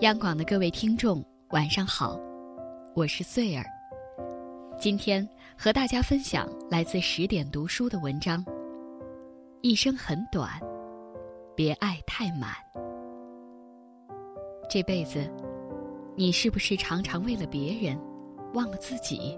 [0.00, 2.16] 央广的各位听众，晚上好，
[2.94, 3.64] 我是穗儿。
[4.78, 8.44] 今天和大家分享来自十点读书的文章。
[9.60, 10.48] 一生很短，
[11.56, 12.52] 别爱太满。
[14.70, 15.28] 这辈子，
[16.14, 18.00] 你是不是常常为了别人，
[18.54, 19.36] 忘了自己？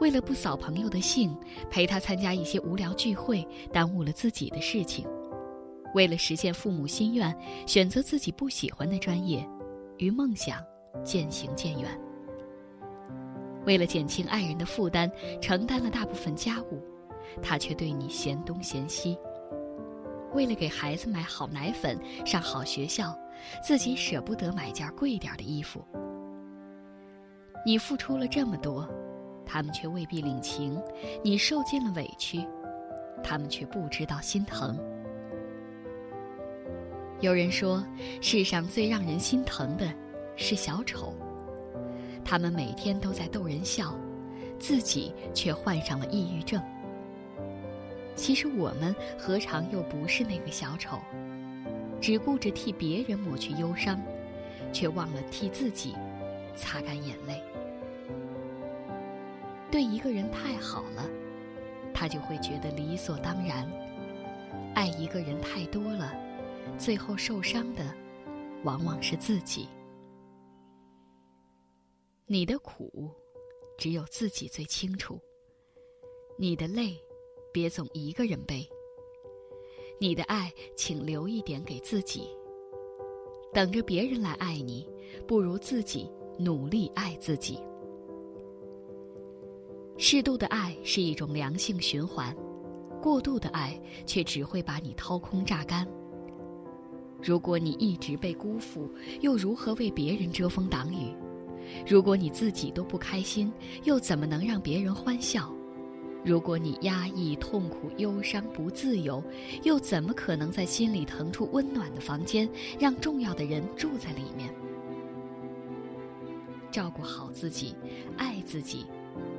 [0.00, 1.36] 为了不扫朋友的兴，
[1.68, 5.06] 陪他参加一些无聊聚会，耽误了自己的事情。
[5.94, 7.34] 为了实现父母心愿，
[7.66, 9.46] 选择自己不喜欢的专业，
[9.96, 10.62] 与梦想
[11.02, 11.90] 渐行渐远。
[13.64, 15.10] 为了减轻爱人的负担，
[15.40, 16.82] 承担了大部分家务，
[17.42, 19.18] 他却对你嫌东嫌西。
[20.34, 23.18] 为了给孩子买好奶粉、上好学校，
[23.62, 25.82] 自己舍不得买件贵点的衣服。
[27.66, 28.88] 你付出了这么多，
[29.44, 30.80] 他们却未必领情；
[31.24, 32.46] 你受尽了委屈，
[33.22, 34.78] 他们却不知道心疼。
[37.20, 37.84] 有人说，
[38.20, 39.92] 世上最让人心疼的
[40.36, 41.12] 是小丑。
[42.24, 43.92] 他们每天都在逗人笑，
[44.58, 46.62] 自己却患上了抑郁症。
[48.14, 50.98] 其实我们何尝又不是那个小丑？
[52.00, 54.00] 只顾着替别人抹去忧伤，
[54.72, 55.96] 却忘了替自己
[56.54, 57.42] 擦干眼泪。
[59.72, 61.04] 对一个人太好了，
[61.92, 63.66] 他就会觉得理所当然；
[64.74, 66.12] 爱一个人太多了。
[66.78, 67.92] 最后受伤的，
[68.62, 69.68] 往往是自己。
[72.26, 73.10] 你的苦，
[73.76, 75.16] 只有自己最清楚；
[76.38, 76.96] 你的泪，
[77.52, 78.62] 别总一个人背；
[79.98, 82.28] 你的爱，请留一点给自己。
[83.52, 84.88] 等着别人来爱你，
[85.26, 87.58] 不如自己努力爱自己。
[89.96, 92.36] 适度的爱是一种良性循环，
[93.02, 95.88] 过度的爱却只会把你掏空榨干。
[97.22, 98.88] 如果你一直被辜负，
[99.20, 101.12] 又如何为别人遮风挡雨？
[101.86, 103.52] 如果你自己都不开心，
[103.84, 105.52] 又怎么能让别人欢笑？
[106.24, 109.22] 如果你压抑、痛苦、忧伤、不自由，
[109.62, 114.52] 又怎么可能在心里腾出温暖的房间，让重要的人住在里面？
[116.70, 117.74] 照顾好自己，
[118.16, 118.86] 爱自己，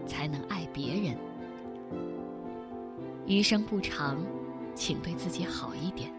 [0.05, 1.17] 才能爱别人。
[3.25, 4.17] 余生不长，
[4.73, 6.11] 请对自己好一点。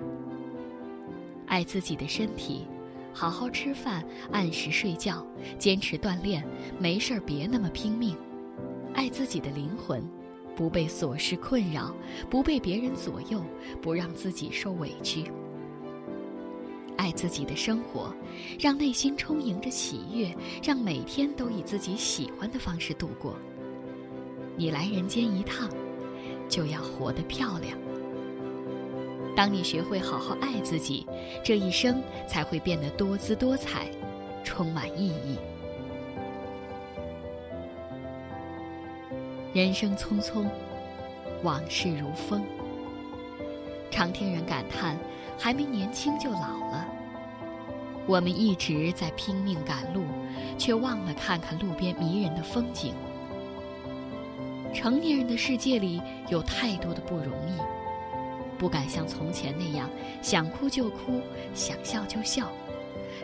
[1.51, 2.65] 爱自己的身体，
[3.13, 5.27] 好好吃饭，按时睡觉，
[5.59, 6.47] 坚持锻炼，
[6.79, 8.17] 没事儿别那么拼命。
[8.95, 10.01] 爱自己的灵魂，
[10.55, 11.93] 不被琐事困扰，
[12.31, 13.43] 不被别人左右，
[13.83, 15.25] 不让自己受委屈。
[16.97, 18.15] 爱自己的生活，
[18.57, 20.33] 让内心充盈着喜悦，
[20.63, 23.35] 让每天都以自己喜欢的方式度过。
[24.57, 25.69] 你来人间一趟，
[26.49, 27.77] 就要活得漂亮。
[29.41, 31.07] 当你学会好好爱自己，
[31.43, 33.87] 这一生才会变得多姿多彩，
[34.45, 35.39] 充满意义。
[39.55, 40.45] 人生匆匆，
[41.43, 42.45] 往事如风。
[43.91, 44.99] 常听人感叹，
[45.39, 46.87] 还没年轻就老了。
[48.07, 50.03] 我们一直在拼命赶路，
[50.59, 52.93] 却忘了看看路边迷人的风景。
[54.75, 57.80] 成年人的世界里，有太多的不容易。
[58.61, 59.89] 不敢像从前那样
[60.21, 61.23] 想哭就哭，
[61.55, 62.53] 想笑就笑，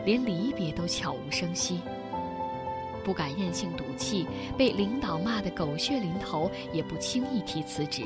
[0.03, 1.79] 连离别都悄无声息。
[3.05, 4.25] 不敢任性赌气，
[4.57, 8.01] 被领导骂得狗血淋头，也不轻易提辞职。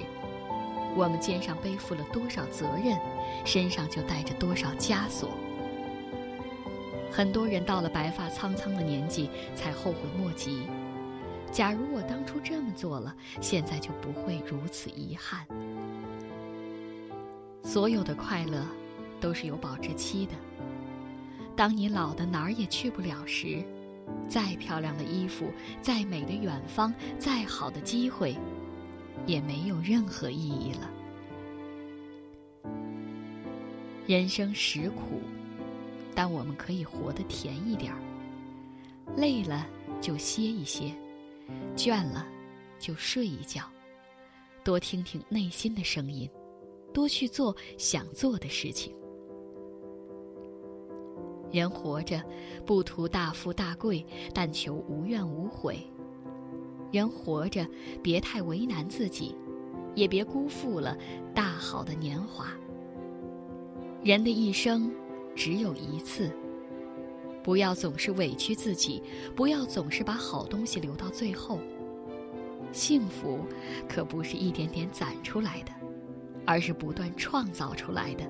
[0.93, 2.99] 我们肩上背负了多少责任，
[3.45, 5.29] 身上就带着多少枷锁。
[7.09, 10.67] 很多人到了白发苍苍的年纪才后悔莫及。
[11.49, 15.47] 假如我当初这么做了，现在就不会如此遗憾。
[17.63, 18.65] 所有的快乐，
[19.19, 20.33] 都是有保质期的。
[21.55, 23.63] 当你老的哪儿也去不了时，
[24.27, 25.51] 再漂亮的衣服、
[25.81, 28.35] 再美的远方、再好的机会，
[29.25, 30.89] 也没有任何意义了。
[34.07, 35.21] 人生实苦，
[36.15, 37.99] 但我们可以活得甜一点儿。
[39.15, 39.67] 累了
[40.01, 40.93] 就歇一歇，
[41.75, 42.25] 倦了
[42.79, 43.63] 就睡一觉，
[44.63, 46.29] 多听听内心的声音。
[46.93, 48.93] 多去做想做的事情。
[51.51, 52.23] 人活着，
[52.65, 55.79] 不图大富大贵，但求无怨无悔。
[56.91, 57.67] 人活着，
[58.01, 59.35] 别太为难自己，
[59.93, 60.97] 也别辜负了
[61.35, 62.47] 大好的年华。
[64.03, 64.89] 人的一生
[65.35, 66.31] 只有一次，
[67.43, 69.03] 不要总是委屈自己，
[69.35, 71.59] 不要总是把好东西留到最后。
[72.71, 73.39] 幸福，
[73.89, 75.80] 可不是一点点攒出来的。
[76.51, 78.25] 而是不断创造出来的。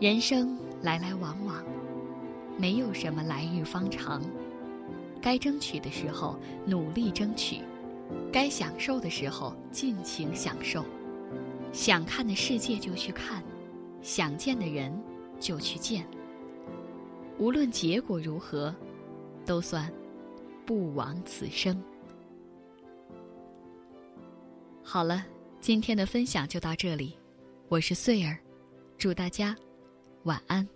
[0.00, 1.64] 人生来来往往，
[2.58, 4.20] 没有什么来日方长。
[5.22, 6.36] 该争取的时候
[6.66, 7.60] 努力争取，
[8.32, 10.84] 该享受的时候尽情享受。
[11.70, 13.40] 想看的世界就去看，
[14.02, 14.92] 想见的人
[15.38, 16.04] 就去见。
[17.38, 18.74] 无论结果如何，
[19.46, 19.88] 都算
[20.66, 21.80] 不枉此生。
[24.82, 25.24] 好了，
[25.64, 27.16] 今天的分享就到这里，
[27.70, 28.38] 我是穗儿，
[28.98, 29.56] 祝大家
[30.24, 30.68] 晚安。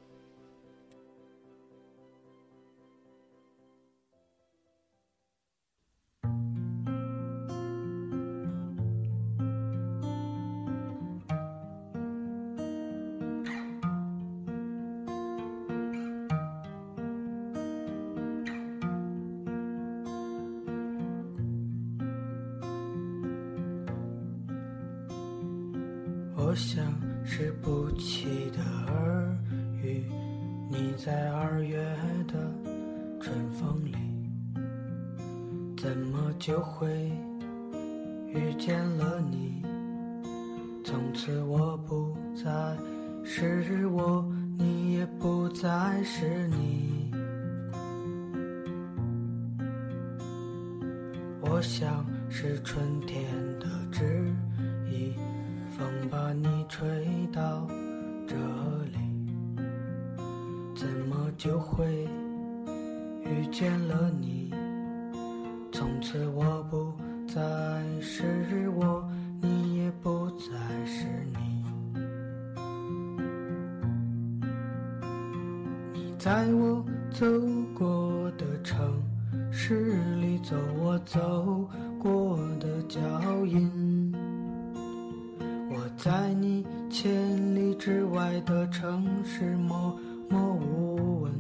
[26.48, 26.82] 我像
[27.26, 29.36] 是不期的耳
[29.82, 30.02] 语，
[30.70, 31.76] 你在二月
[32.26, 32.50] 的
[33.20, 33.94] 春风里，
[35.76, 37.12] 怎么就会
[38.28, 39.62] 遇见了你？
[40.82, 42.48] 从此我不再
[43.22, 47.12] 是我，你也不再是你。
[51.42, 53.22] 我像是春天
[53.60, 54.32] 的枝。
[55.78, 57.64] 风把你吹到
[58.26, 58.34] 这
[58.86, 58.98] 里，
[60.75, 61.86] 怎么就会
[63.22, 64.52] 遇见了你？
[65.70, 66.92] 从此我不
[67.28, 67.40] 再
[68.00, 69.08] 是我，
[69.40, 70.46] 你也不再
[70.84, 71.64] 是你。
[75.92, 77.24] 你在我走
[77.72, 79.00] 过的城
[79.52, 81.64] 市里走我走
[82.00, 83.00] 过的脚
[83.46, 83.88] 印。
[86.08, 89.94] 在你千里之外的城市，默
[90.31, 91.32] 默无闻。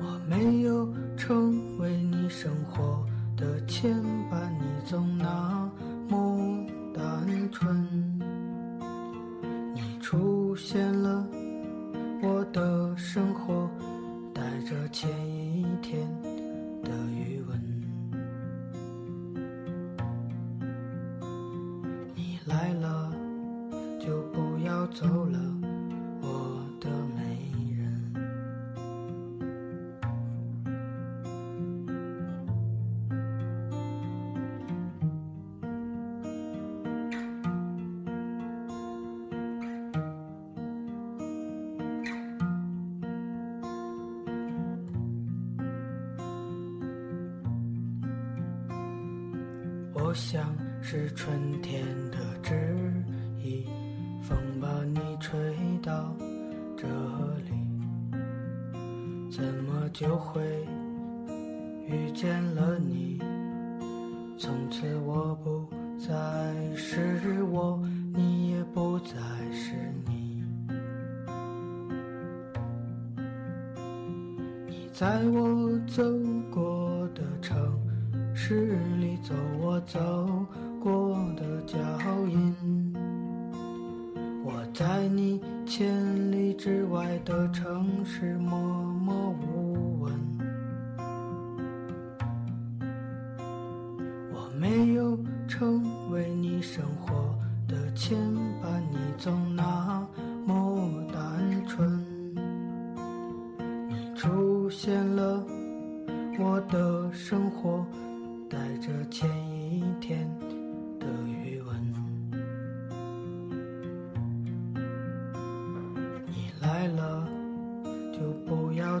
[0.00, 3.04] 我没有成为你生活
[3.36, 5.70] 的牵绊，你总那
[6.08, 6.64] 么
[6.94, 8.18] 单纯。
[9.74, 11.22] 你出现了
[12.22, 13.68] 我的生活，
[14.32, 16.08] 带着前一天
[16.82, 17.65] 的余温。
[24.98, 25.38] 走了，
[26.22, 27.20] 我的美
[27.76, 27.84] 人。
[49.92, 50.66] 我想。
[50.88, 52.54] 是春天的旨
[53.42, 53.66] 意，
[54.26, 55.38] 风把你吹
[55.80, 56.12] 到
[56.76, 56.84] 这
[57.44, 57.52] 里，
[59.30, 60.42] 怎么就会
[61.86, 63.20] 遇见了你？
[64.36, 65.64] 从此我不
[65.96, 66.12] 再
[66.74, 67.80] 是我，
[68.12, 69.14] 你也不再
[69.52, 69.76] 是
[70.08, 70.42] 你。
[74.66, 76.02] 你在我走
[76.50, 77.56] 过的城
[78.34, 80.00] 市里走，我走。
[80.78, 81.76] 过的脚
[82.28, 82.54] 印，
[84.76, 90.12] 在你千里之外的城市默默无闻。
[94.34, 95.18] 我没有
[95.48, 97.34] 成为你生活
[97.66, 98.18] 的牵
[98.62, 100.06] 绊，你总那
[100.44, 101.98] 么单纯。
[103.88, 105.42] 你出现了
[106.38, 107.82] 我的生活，
[108.46, 110.28] 带着前一天。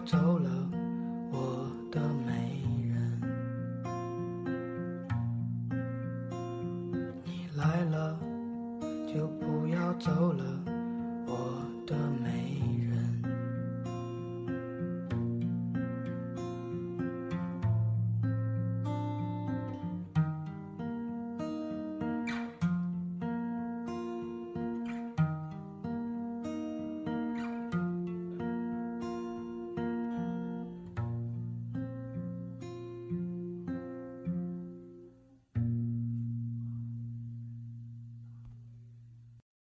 [0.06, 0.48] 走了，
[1.32, 3.20] 我的美人。
[7.24, 8.16] 你来了
[9.12, 10.44] 就不要走了，
[11.26, 12.35] 我的美。